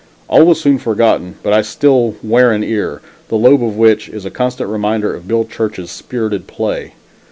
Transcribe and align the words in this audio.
All 0.27 0.45
was 0.47 0.59
soon 0.59 0.79
forgotten, 0.79 1.35
but 1.43 1.53
I 1.53 1.61
still 1.61 2.15
"wear 2.23 2.51
an 2.51 2.63
ear," 2.63 3.01
the 3.27 3.37
lobe 3.37 3.63
of 3.63 3.75
which 3.75 4.09
is 4.09 4.25
a 4.25 4.31
constant 4.31 4.67
reminder 4.67 5.13
of 5.13 5.27
Bill 5.27 5.45
Church's 5.45 5.91
spirited 5.91 6.47
play. 6.47 6.93